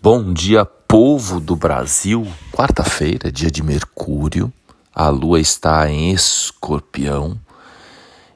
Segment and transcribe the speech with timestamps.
[0.00, 2.24] Bom dia, povo do Brasil.
[2.52, 4.52] Quarta-feira, dia de Mercúrio.
[4.94, 7.36] A lua está em escorpião.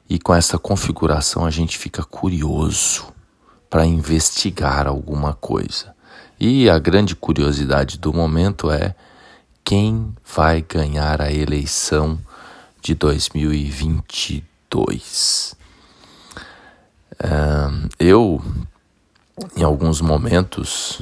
[0.09, 3.05] E com essa configuração a gente fica curioso
[3.69, 5.95] para investigar alguma coisa.
[6.37, 8.93] E a grande curiosidade do momento é
[9.63, 12.19] quem vai ganhar a eleição
[12.81, 15.55] de 2022.
[17.97, 18.43] eu,
[19.55, 21.01] em alguns momentos,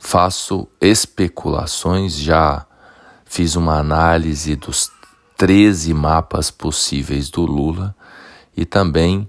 [0.00, 2.66] faço especulações, já
[3.26, 4.90] fiz uma análise dos
[5.36, 7.94] 13 mapas possíveis do Lula
[8.56, 9.28] e também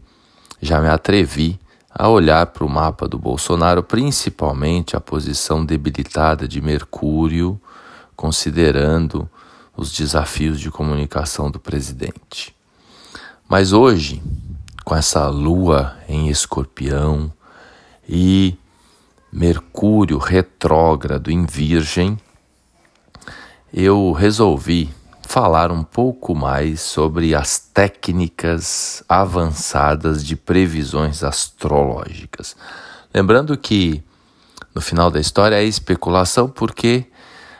[0.62, 1.60] já me atrevi
[1.94, 7.62] a olhar para o mapa do Bolsonaro, principalmente a posição debilitada de Mercúrio,
[8.16, 9.30] considerando
[9.76, 12.56] os desafios de comunicação do presidente.
[13.48, 14.24] Mas hoje,
[14.86, 17.32] com essa lua em escorpião
[18.08, 18.58] e
[19.32, 22.20] Mercúrio retrógrado em Virgem,
[23.74, 24.90] eu resolvi
[25.22, 32.58] falar um pouco mais sobre as técnicas avançadas de previsões astrológicas.
[33.14, 34.04] Lembrando que
[34.76, 37.06] no final da história é especulação porque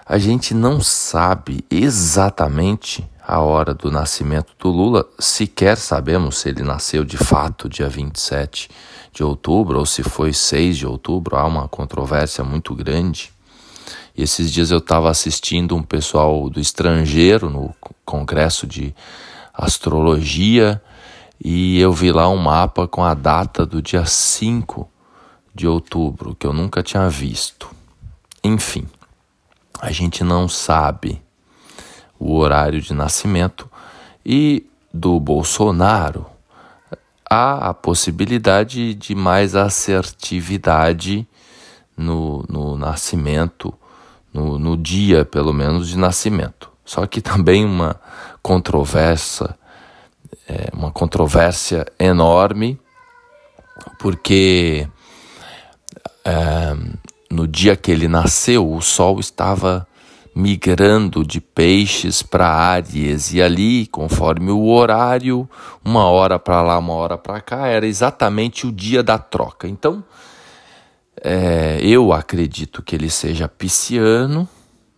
[0.06, 6.64] a gente não sabe exatamente a hora do nascimento do Lula, sequer sabemos se ele
[6.64, 8.70] nasceu de fato dia 27
[9.12, 13.32] de outubro ou se foi 6 de outubro, há uma controvérsia muito grande.
[14.16, 17.74] E esses dias eu estava assistindo um pessoal do estrangeiro no
[18.06, 18.94] congresso de
[19.54, 20.82] astrologia
[21.44, 24.88] e eu vi lá um mapa com a data do dia 5
[25.54, 27.70] de outubro, que eu nunca tinha visto.
[28.44, 28.88] Enfim,
[29.82, 31.22] a gente não sabe
[32.20, 33.70] o horário de nascimento
[34.26, 36.28] e do Bolsonaro
[37.32, 41.26] há a possibilidade de mais assertividade
[41.96, 43.74] no, no nascimento,
[44.34, 46.70] no, no dia, pelo menos, de nascimento.
[46.84, 47.96] Só que também uma
[48.42, 49.58] controvérsia,
[50.46, 52.78] é, uma controvérsia enorme,
[53.98, 54.86] porque
[56.26, 56.76] é,
[57.30, 59.88] no dia que ele nasceu, o Sol estava
[60.34, 65.50] migrando de peixes para Áries e ali, conforme o horário,
[65.84, 69.68] uma hora para lá, uma hora para cá, era exatamente o dia da troca.
[69.68, 70.04] Então,
[71.22, 74.48] é, eu acredito que ele seja pisciano,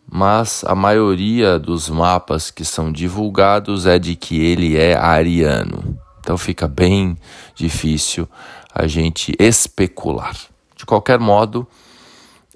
[0.09, 5.97] mas a maioria dos mapas que são divulgados é de que ele é ariano.
[6.19, 7.17] Então fica bem
[7.55, 8.29] difícil
[8.73, 10.35] a gente especular.
[10.75, 11.67] De qualquer modo,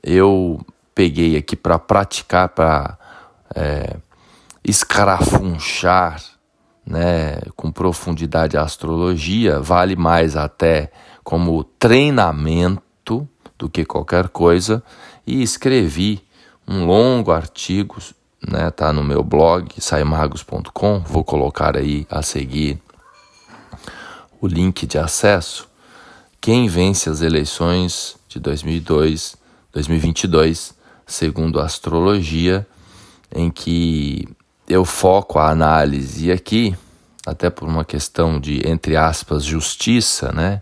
[0.01, 0.59] eu
[0.97, 2.97] peguei aqui para praticar, para
[3.53, 3.97] é,
[4.63, 6.19] escarafunchar
[6.83, 10.91] né, com profundidade a astrologia, vale mais até
[11.23, 14.81] como treinamento do que qualquer coisa,
[15.25, 16.23] e escrevi
[16.67, 17.97] um longo artigo,
[18.49, 22.81] né, tá no meu blog saimagos.com, vou colocar aí a seguir
[24.41, 25.69] o link de acesso.
[26.41, 29.37] Quem vence as eleições de 2002,
[29.71, 30.75] 2022
[31.07, 32.67] segundo a astrologia,
[33.33, 34.27] em que
[34.67, 36.75] eu foco a análise aqui,
[37.25, 40.61] até por uma questão de, entre aspas, justiça, né?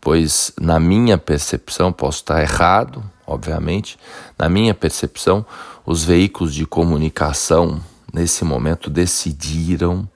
[0.00, 3.98] Pois na minha percepção, posso estar errado, obviamente,
[4.38, 5.44] na minha percepção,
[5.86, 7.80] os veículos de comunicação
[8.12, 10.08] nesse momento decidiram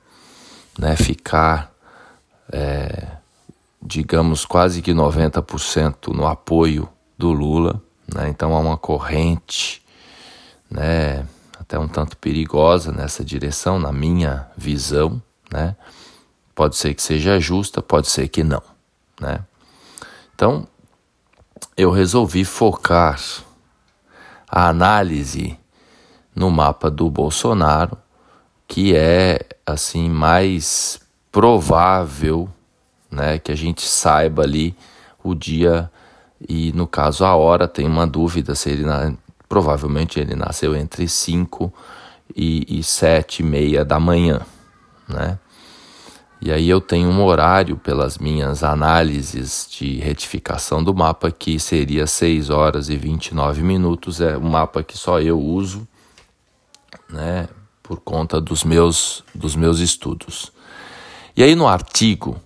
[0.78, 1.72] né, ficar,
[2.50, 3.08] é,
[3.80, 8.28] digamos, quase que 90% no apoio do Lula né?
[8.28, 9.82] Então há uma corrente,
[10.70, 11.26] né,
[11.58, 15.22] até um tanto perigosa nessa direção, na minha visão,
[15.52, 15.76] né?
[16.54, 18.62] Pode ser que seja justa, pode ser que não,
[19.20, 19.40] né?
[20.34, 20.66] Então,
[21.76, 23.20] eu resolvi focar
[24.48, 25.58] a análise
[26.34, 27.96] no mapa do Bolsonaro,
[28.66, 31.00] que é assim mais
[31.30, 32.48] provável,
[33.10, 34.76] né, que a gente saiba ali
[35.22, 35.90] o dia
[36.48, 38.84] e no caso a hora tem uma dúvida se ele
[39.48, 41.72] provavelmente ele nasceu entre 5
[42.34, 44.40] e, e 7 e meia da manhã,
[45.08, 45.38] né?
[46.40, 52.06] E aí eu tenho um horário pelas minhas análises de retificação do mapa que seria
[52.06, 55.88] 6 horas e 29 minutos, é um mapa que só eu uso,
[57.08, 57.48] né,
[57.82, 60.52] por conta dos meus dos meus estudos.
[61.34, 62.38] E aí no artigo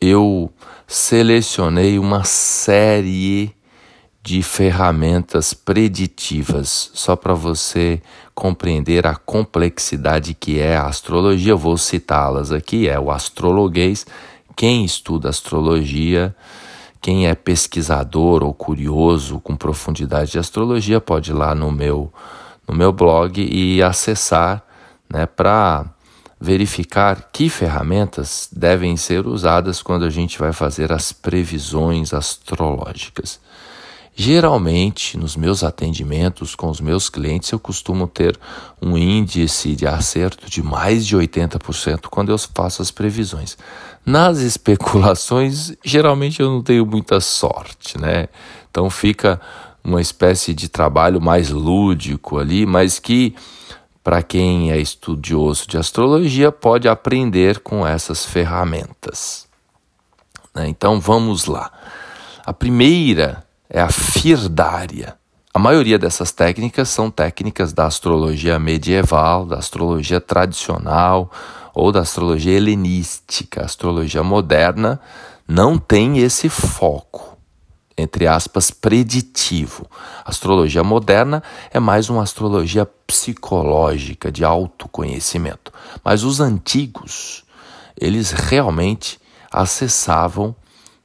[0.00, 0.50] eu
[0.86, 3.54] selecionei uma série
[4.22, 8.02] de ferramentas preditivas, só para você
[8.34, 11.52] compreender a complexidade que é a astrologia.
[11.52, 14.06] Eu vou citá-las aqui: é o astrologuês.
[14.56, 16.34] Quem estuda astrologia,
[17.00, 22.12] quem é pesquisador ou curioso com profundidade de astrologia pode ir lá no meu,
[22.68, 24.62] no meu blog e acessar
[25.08, 25.86] né, para
[26.40, 33.38] verificar que ferramentas devem ser usadas quando a gente vai fazer as previsões astrológicas.
[34.16, 38.38] Geralmente, nos meus atendimentos com os meus clientes, eu costumo ter
[38.80, 43.56] um índice de acerto de mais de 80% quando eu faço as previsões.
[44.04, 48.28] Nas especulações, geralmente eu não tenho muita sorte, né?
[48.70, 49.40] Então fica
[49.82, 53.34] uma espécie de trabalho mais lúdico ali, mas que
[54.02, 59.46] para quem é estudioso de astrologia pode aprender com essas ferramentas.
[60.54, 60.68] Né?
[60.68, 61.70] Então vamos lá.
[62.44, 65.16] A primeira é a firdária.
[65.52, 71.30] A maioria dessas técnicas são técnicas da astrologia medieval, da astrologia tradicional
[71.74, 73.62] ou da astrologia helenística.
[73.62, 75.00] A astrologia moderna
[75.46, 77.29] não tem esse foco,
[78.00, 79.86] entre aspas, preditivo.
[80.24, 85.72] A astrologia moderna é mais uma astrologia psicológica, de autoconhecimento.
[86.04, 87.44] Mas os antigos,
[88.00, 89.18] eles realmente
[89.50, 90.54] acessavam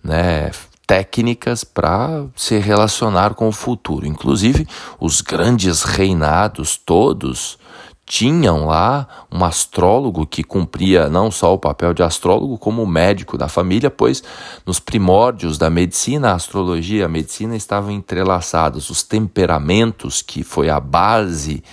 [0.04, 0.52] né,
[0.86, 4.06] técnicas para se relacionar com o futuro.
[4.06, 4.68] Inclusive,
[5.00, 7.58] os grandes reinados todos
[8.06, 13.48] tinham lá um astrólogo que cumpria não só o papel de astrólogo, como médico da
[13.48, 14.24] família, pois
[14.66, 18.90] nos primórdios da medicina, a astrologia e a medicina estavam entrelaçados.
[18.90, 21.64] Os temperamentos, que foi a base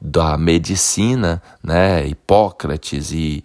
[0.00, 3.42] da medicina, né, Hipócrates e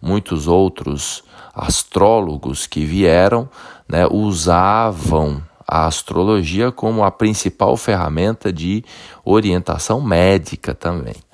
[0.00, 3.48] muitos outros astrólogos que vieram,
[3.88, 8.84] né, usavam a astrologia como a principal ferramenta de
[9.24, 11.25] orientação médica também.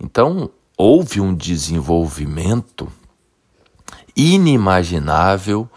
[0.00, 2.90] Então, houve um desenvolvimento
[4.14, 5.68] inimaginável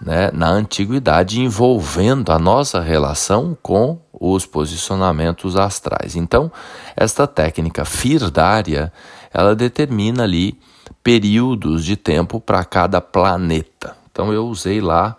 [0.00, 6.16] né, na antiguidade envolvendo a nossa relação com os posicionamentos astrais.
[6.16, 6.50] Então,
[6.96, 8.92] esta técnica firdária,
[9.32, 10.58] ela determina ali
[11.02, 13.96] períodos de tempo para cada planeta.
[14.10, 15.16] Então, eu usei lá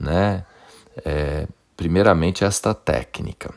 [0.00, 0.44] né?
[1.04, 3.52] É, primeiramente, esta técnica.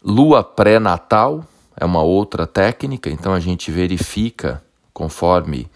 [0.00, 1.44] Lua pré-natal
[1.82, 4.62] é uma outra técnica, então a gente verifica
[4.94, 5.68] conforme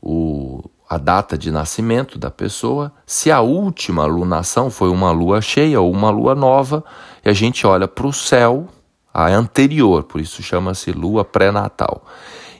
[0.00, 5.80] o, a data de nascimento da pessoa, se a última lunação foi uma lua cheia
[5.80, 6.84] ou uma lua nova,
[7.24, 8.68] e a gente olha para o céu,
[9.12, 12.04] a anterior, por isso chama-se lua pré-natal.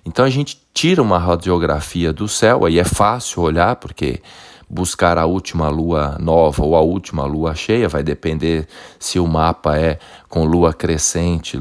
[0.04, 4.20] Então a gente tira uma radiografia do céu, aí é fácil olhar, porque
[4.68, 8.66] buscar a última lua nova ou a última lua cheia, vai depender
[8.98, 11.56] se o mapa é com lua crescente.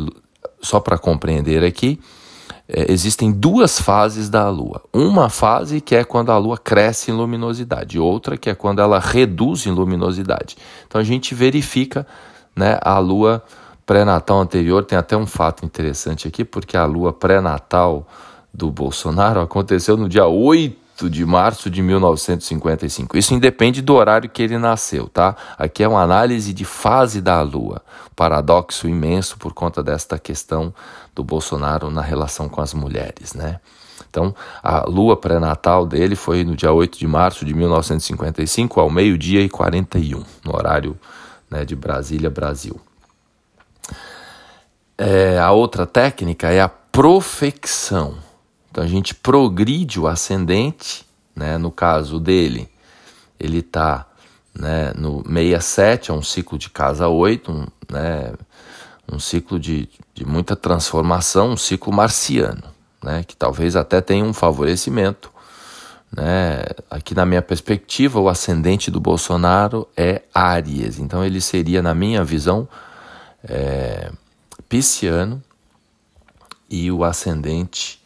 [0.62, 2.00] Só para compreender aqui,
[2.68, 4.82] é, existem duas fases da lua.
[4.92, 9.00] Uma fase que é quando a lua cresce em luminosidade, outra que é quando ela
[9.00, 10.58] reduz em luminosidade.
[10.86, 12.06] Então a gente verifica
[12.56, 13.44] né, a lua
[13.86, 14.84] pré-natal anterior.
[14.84, 18.08] Tem até um fato interessante aqui, porque a lua pré-natal
[18.54, 23.18] do Bolsonaro aconteceu no dia 8 de março de 1955.
[23.18, 25.36] Isso independe do horário que ele nasceu, tá?
[25.58, 27.82] Aqui é uma análise de fase da Lua.
[28.16, 30.74] Paradoxo imenso por conta desta questão
[31.14, 33.60] do Bolsonaro na relação com as mulheres, né?
[34.10, 34.34] Então,
[34.64, 39.50] a lua pré-natal dele foi no dia 8 de março de 1955, ao meio-dia e
[39.50, 40.98] 41, no horário
[41.50, 42.80] né, de Brasília, Brasil.
[44.98, 48.16] É, a outra técnica é a profecção.
[48.78, 51.04] Então a gente progride o ascendente,
[51.36, 51.58] né?
[51.58, 52.70] no caso dele,
[53.40, 54.06] ele está
[54.54, 58.34] né, no 67, é um ciclo de casa 8, um, né,
[59.12, 62.66] um ciclo de, de muita transformação, um ciclo marciano,
[63.04, 65.32] né, que talvez até tenha um favorecimento.
[66.16, 66.62] Né?
[66.88, 72.24] Aqui na minha perspectiva, o ascendente do Bolsonaro é Áries, então ele seria, na minha
[72.24, 72.70] visão,
[73.44, 74.12] é,
[74.70, 75.42] pisciano
[76.70, 77.97] e o ascendente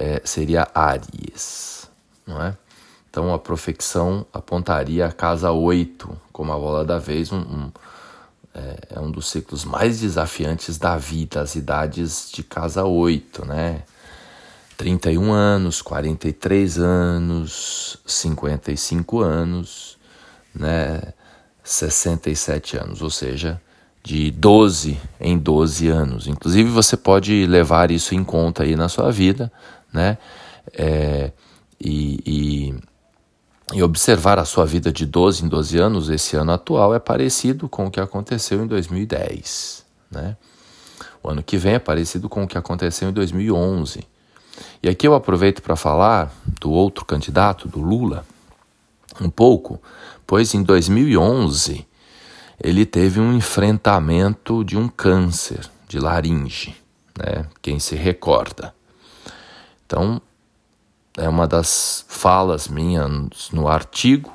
[0.00, 1.88] é, seria Aries,
[2.26, 2.56] não é?
[3.10, 7.72] Então a profecção apontaria a casa 8 como a bola da vez, um, um
[8.54, 13.82] é, é, um dos ciclos mais desafiantes da vida, as idades de casa 8, né?
[14.78, 19.98] 31 anos, 43 anos, 55 anos,
[20.54, 21.12] né?
[21.62, 23.60] 67 anos, ou seja,
[24.02, 26.26] de 12 em 12 anos.
[26.26, 29.52] Inclusive, você pode levar isso em conta aí na sua vida,
[29.92, 30.18] né?
[30.72, 31.32] É,
[31.80, 32.74] e, e,
[33.74, 37.68] e, observar a sua vida de 12 em 12 anos, esse ano atual, é parecido
[37.68, 40.36] com o que aconteceu em 2010, né?
[41.22, 44.06] O ano que vem é parecido com o que aconteceu em 2011.
[44.82, 48.24] E aqui eu aproveito para falar do outro candidato, do Lula,
[49.20, 49.80] um pouco,
[50.26, 51.86] pois em 2011
[52.62, 56.76] ele teve um enfrentamento de um câncer de laringe,
[57.18, 57.46] né?
[57.60, 58.74] Quem se recorda.
[59.90, 60.22] Então,
[61.18, 64.32] é uma das falas minhas no artigo,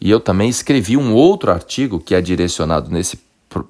[0.00, 3.18] e eu também escrevi um outro artigo que é direcionado nesse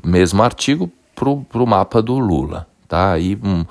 [0.05, 2.69] mesmo artigo para o mapa do Lula.
[2.87, 3.13] Tá?
[3.13, 3.65] Aí um,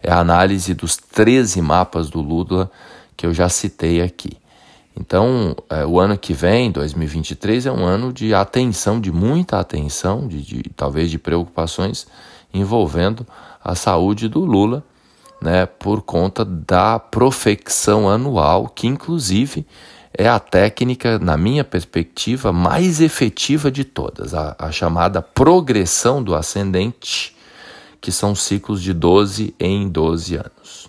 [0.00, 2.70] é a análise dos 13 mapas do Lula
[3.16, 4.38] que eu já citei aqui.
[4.96, 10.28] Então, é, o ano que vem, 2023, é um ano de atenção, de muita atenção,
[10.28, 12.06] de, de, talvez de preocupações
[12.54, 13.26] envolvendo
[13.62, 14.84] a saúde do Lula,
[15.40, 19.66] né, por conta da profecção anual, que inclusive
[20.16, 26.34] é a técnica, na minha perspectiva, mais efetiva de todas, a, a chamada progressão do
[26.34, 27.36] ascendente,
[28.00, 30.88] que são ciclos de 12 em 12 anos.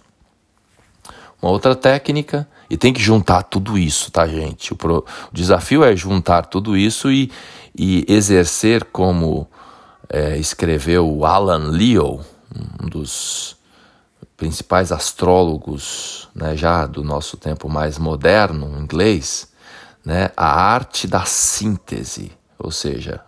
[1.42, 4.72] Uma outra técnica, e tem que juntar tudo isso, tá, gente?
[4.72, 7.30] O, pro, o desafio é juntar tudo isso e,
[7.78, 9.48] e exercer como
[10.10, 12.22] é, escreveu Alan Leo,
[12.82, 13.57] um dos
[14.38, 19.52] principais astrólogos né, já do nosso tempo mais moderno, inglês,
[20.06, 23.22] né, a arte da síntese, ou seja,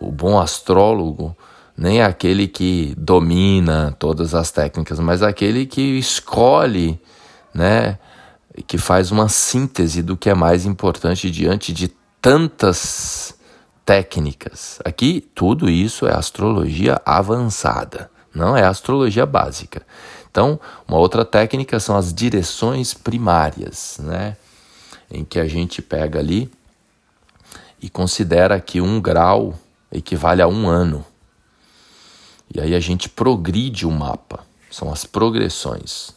[0.00, 1.36] o bom astrólogo
[1.76, 7.00] nem é aquele que domina todas as técnicas, mas aquele que escolhe,
[7.52, 7.98] né,
[8.66, 11.88] que faz uma síntese do que é mais importante diante de
[12.20, 13.34] tantas
[13.84, 14.78] técnicas.
[14.84, 19.82] Aqui tudo isso é astrologia avançada, não é astrologia básica.
[20.34, 24.36] Então, uma outra técnica são as direções primárias, né?
[25.08, 26.50] Em que a gente pega ali
[27.80, 29.56] e considera que um grau
[29.92, 31.06] equivale a um ano.
[32.52, 34.40] E aí a gente progride o mapa,
[34.72, 36.10] são as progressões,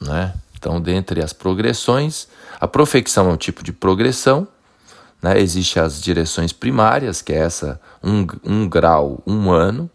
[0.00, 0.34] né?
[0.58, 2.26] Então, dentre as progressões,
[2.58, 4.48] a profecção é um tipo de progressão,
[5.22, 5.40] né?
[5.40, 9.88] Existem as direções primárias, que é essa um, um grau, um ano,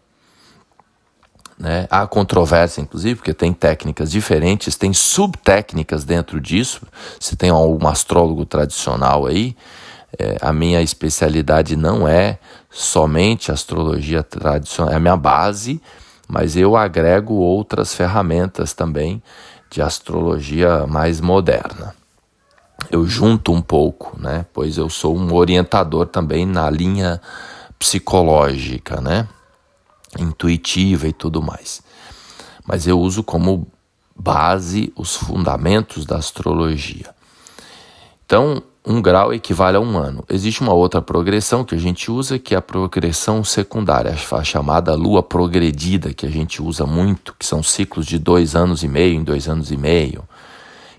[1.58, 1.86] né?
[1.90, 6.82] Há controvérsia, inclusive, porque tem técnicas diferentes, tem subtécnicas dentro disso.
[7.18, 9.56] Se tem algum astrólogo tradicional aí,
[10.16, 12.38] é, a minha especialidade não é
[12.70, 15.82] somente astrologia tradicional, é a minha base,
[16.28, 19.22] mas eu agrego outras ferramentas também
[19.70, 21.94] de astrologia mais moderna.
[22.90, 24.46] Eu junto um pouco, né?
[24.52, 27.20] Pois eu sou um orientador também na linha
[27.78, 29.26] psicológica, né?
[30.18, 31.82] Intuitiva e tudo mais.
[32.66, 33.66] Mas eu uso como
[34.14, 37.14] base os fundamentos da astrologia.
[38.26, 40.24] Então, um grau equivale a um ano.
[40.28, 44.94] Existe uma outra progressão que a gente usa, que é a progressão secundária, a chamada
[44.94, 49.14] lua progredida, que a gente usa muito, que são ciclos de dois anos e meio
[49.14, 50.24] em dois anos e meio,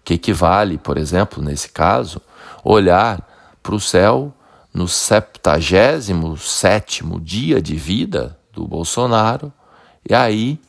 [0.04, 2.22] que equivale, por exemplo, nesse caso,
[2.64, 3.28] olhar
[3.62, 4.34] para o céu
[4.74, 9.52] no 77 dia de vida do Bolsonaro
[10.08, 10.60] e aí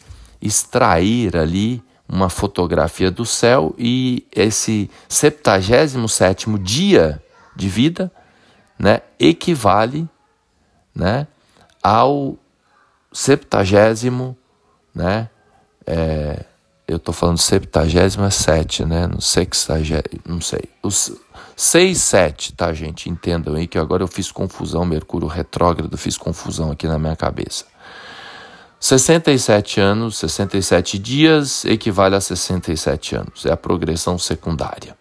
[0.41, 7.23] extrair ali uma fotografia do céu e esse 77 dia
[7.55, 8.11] de vida,
[8.79, 10.09] né, equivale,
[10.95, 11.27] né,
[11.83, 12.37] ao
[13.13, 13.59] 70
[14.95, 15.29] né,
[15.87, 16.45] é,
[16.87, 21.13] eu estou falando 77, né, no 60, não sei, os
[21.57, 26.71] 6, 7, tá, gente, entendam aí que agora eu fiz confusão, Mercúrio retrógrado, fiz confusão
[26.71, 27.67] aqui na minha cabeça.
[28.81, 34.97] 67 anos, 67 dias equivale a 67 anos, é a progressão secundária.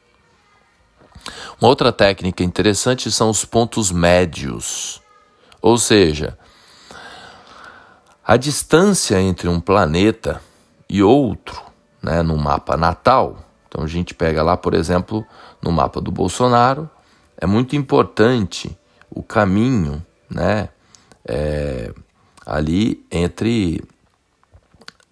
[1.61, 5.01] Uma outra técnica interessante são os pontos médios,
[5.61, 6.37] ou seja,
[8.25, 10.41] a distância entre um planeta
[10.89, 11.61] e outro,
[12.03, 13.37] né, no mapa natal.
[13.67, 15.25] Então a gente pega lá, por exemplo,
[15.61, 16.89] no mapa do Bolsonaro,
[17.37, 18.77] é muito importante
[19.09, 20.67] o caminho, né,
[21.25, 21.93] é,
[22.49, 23.79] ali entre,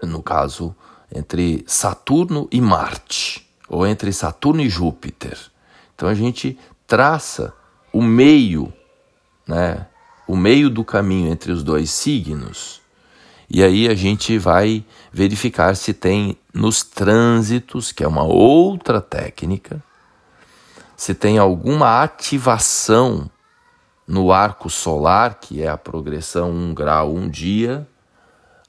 [0.02, 0.76] no caso,
[1.14, 5.38] entre Saturno e Marte, ou entre Saturno e Júpiter.
[5.94, 7.54] Então a gente traça
[7.94, 8.74] o meio,
[9.48, 9.86] né,
[10.28, 12.82] o meio do caminho entre os dois signos,
[13.48, 19.82] e aí a gente vai verificar se tem nos trânsitos, que é uma outra técnica,
[20.96, 23.30] se tem alguma ativação
[24.08, 27.86] no arco solar, que é a progressão um grau um dia,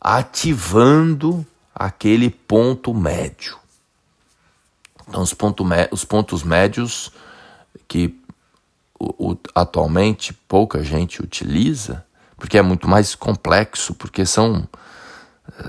[0.00, 3.56] ativando aquele ponto médio.
[5.08, 7.12] Então, os, ponto, os pontos médios
[7.86, 8.20] que
[8.98, 12.04] o, o, atualmente pouca gente utiliza,
[12.36, 14.68] porque é muito mais complexo, porque são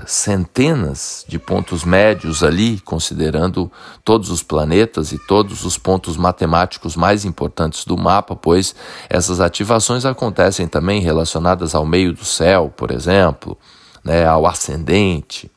[0.06, 3.70] centenas de pontos médios ali, considerando
[4.04, 8.74] todos os planetas e todos os pontos matemáticos mais importantes do mapa, pois
[9.08, 13.58] essas ativações acontecem também relacionadas ao meio do céu, por exemplo,
[14.04, 15.50] né, ao ascendente.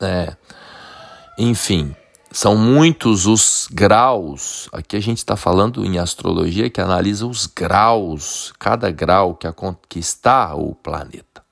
[0.00, 0.36] Né.
[1.38, 1.94] Enfim,
[2.30, 4.68] são muitos os graus.
[4.72, 9.48] Aqui a gente está falando em astrologia que analisa os graus, cada grau que,
[9.88, 11.42] que está o planeta.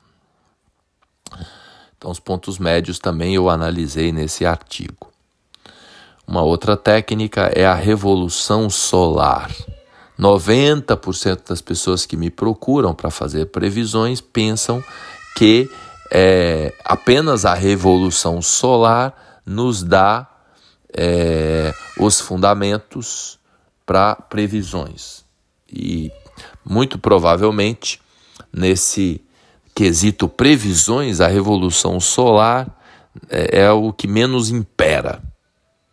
[1.97, 5.09] Então, os pontos médios também eu analisei nesse artigo.
[6.27, 9.51] Uma outra técnica é a revolução solar.
[10.19, 14.83] 90% das pessoas que me procuram para fazer previsões pensam
[15.37, 15.71] que
[16.11, 20.27] é, apenas a revolução solar nos dá
[20.93, 23.39] é, os fundamentos
[23.87, 25.25] para previsões.
[25.71, 26.13] E
[26.65, 28.01] muito provavelmente,
[28.53, 29.23] nesse
[29.79, 32.67] quesito previsões, a revolução solar
[33.31, 35.23] é, é o que menos impera,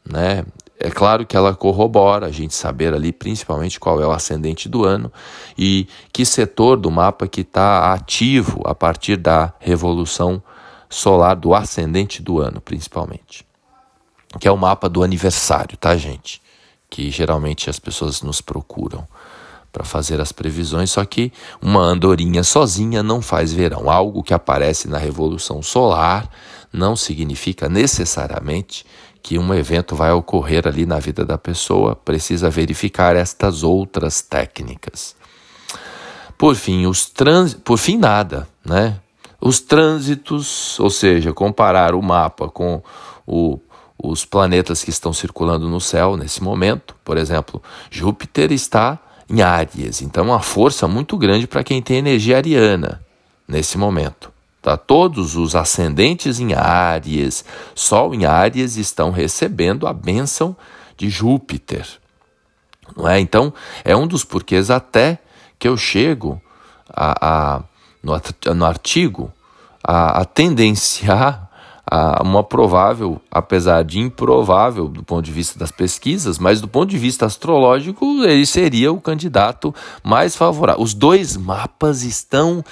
[0.04, 0.44] né?
[0.80, 4.84] É claro que ela corrobora a gente saber ali principalmente qual é o ascendente do
[4.84, 5.14] ano
[5.56, 10.42] e que setor do mapa que está ativo a partir da revolução
[10.90, 13.46] solar do ascendente do ano, principalmente.
[14.40, 16.42] Que é o mapa do aniversário, tá, gente?
[16.90, 19.08] Que geralmente as pessoas nos procuram
[19.76, 23.90] para fazer as previsões, só que uma andorinha sozinha não faz verão.
[23.90, 26.30] Algo que aparece na revolução solar
[26.72, 28.86] não significa necessariamente
[29.22, 35.14] que um evento vai ocorrer ali na vida da pessoa, precisa verificar estas outras técnicas.
[36.38, 37.54] Por fim, os trans...
[37.54, 38.98] por fim nada, né?
[39.42, 42.82] Os trânsitos, ou seja, comparar o mapa com
[43.28, 43.60] o
[43.98, 50.02] os planetas que estão circulando no céu nesse momento, por exemplo, Júpiter está em Áries.
[50.02, 53.02] Então, uma força muito grande para quem tem energia ariana
[53.48, 54.32] nesse momento.
[54.62, 54.78] Tá?
[54.78, 60.56] Todos os ascendentes em Áries, Sol em Áries, estão recebendo a bênção
[60.98, 61.88] de Júpiter.
[62.96, 63.20] Não é?
[63.20, 63.54] Então,
[63.84, 65.20] é um dos porquês até
[65.58, 66.42] que eu chego
[66.90, 67.64] a, a
[68.02, 68.14] no,
[68.54, 69.32] no artigo
[69.84, 71.45] a, a tendenciar
[72.24, 76.98] uma provável, apesar de improvável do ponto de vista das pesquisas, mas do ponto de
[76.98, 80.82] vista astrológico, ele seria o candidato mais favorável.
[80.82, 82.64] Os dois mapas estão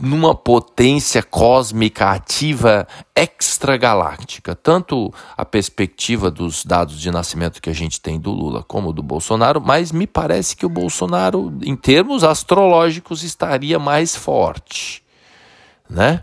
[0.00, 4.54] numa potência cósmica ativa extragaláctica.
[4.54, 9.02] Tanto a perspectiva dos dados de nascimento que a gente tem do Lula como do
[9.02, 15.02] Bolsonaro, mas me parece que o Bolsonaro, em termos astrológicos, estaria mais forte,
[15.90, 16.20] né?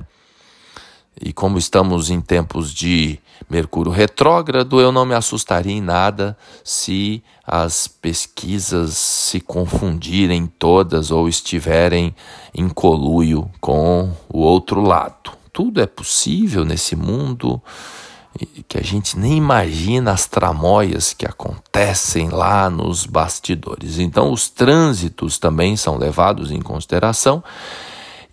[1.20, 7.24] E como estamos em tempos de Mercúrio retrógrado, eu não me assustaria em nada se
[7.46, 12.16] as pesquisas se confundirem todas ou estiverem
[12.54, 15.32] em coluio com o outro lado.
[15.54, 17.62] Tudo é possível nesse mundo
[18.68, 24.00] que a gente nem imagina as tramóias que acontecem lá nos bastidores.
[24.00, 27.42] Então, os trânsitos também são levados em consideração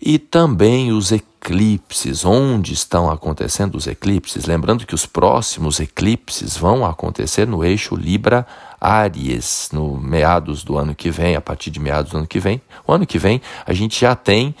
[0.05, 4.45] e também os eclipses, onde estão acontecendo os eclipses.
[4.45, 8.45] Lembrando que os próximos eclipses vão acontecer no eixo Libra
[8.81, 12.61] Áries, no meados do ano que vem, a partir de meados do ano que vem.
[12.85, 14.53] O ano que vem a gente já tem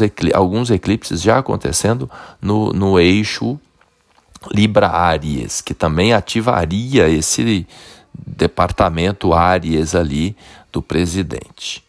[0.00, 3.60] ecl alguns eclipses já acontecendo no, no eixo
[4.50, 7.66] Libra Áries, que também ativaria esse
[8.14, 10.34] departamento Áries ali
[10.72, 11.85] do presidente.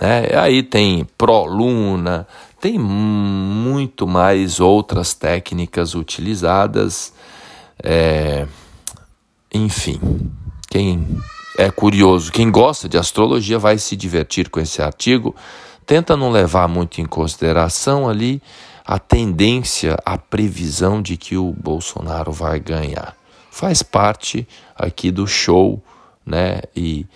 [0.00, 0.28] Né?
[0.38, 2.26] Aí tem proluna,
[2.60, 7.12] tem muito mais outras técnicas utilizadas.
[7.82, 8.46] É,
[9.52, 10.00] enfim,
[10.68, 11.06] quem
[11.58, 15.34] é curioso, quem gosta de astrologia vai se divertir com esse artigo.
[15.86, 18.42] Tenta não levar muito em consideração ali
[18.84, 23.16] a tendência, a previsão de que o Bolsonaro vai ganhar.
[23.50, 25.82] Faz parte aqui do show,
[26.24, 26.60] né?
[26.74, 27.06] E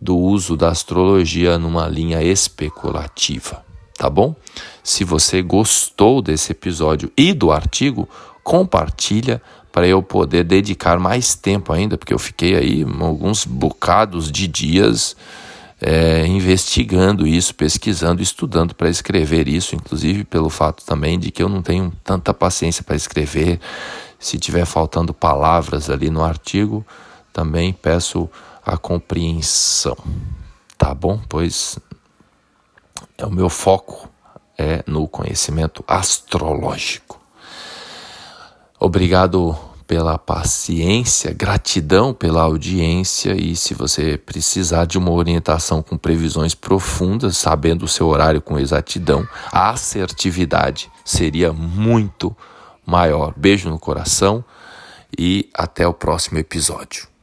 [0.00, 3.64] do uso da astrologia numa linha especulativa,
[3.96, 4.34] tá bom?
[4.82, 8.08] Se você gostou desse episódio e do artigo,
[8.42, 9.40] compartilha
[9.72, 15.16] para eu poder dedicar mais tempo ainda, porque eu fiquei aí alguns bocados de dias
[15.80, 21.48] é, investigando isso, pesquisando, estudando para escrever isso, inclusive pelo fato também de que eu
[21.48, 23.58] não tenho tanta paciência para escrever.
[24.18, 26.86] Se tiver faltando palavras ali no artigo,
[27.32, 28.30] também peço
[28.64, 29.96] a compreensão,
[30.78, 31.20] tá bom?
[31.28, 31.78] Pois
[33.18, 34.08] é o meu foco
[34.56, 37.20] é no conhecimento astrológico.
[38.78, 46.54] Obrigado pela paciência, gratidão pela audiência e se você precisar de uma orientação com previsões
[46.54, 52.34] profundas, sabendo o seu horário com exatidão, a assertividade seria muito
[52.86, 53.34] maior.
[53.36, 54.44] Beijo no coração
[55.18, 57.13] e até o próximo episódio.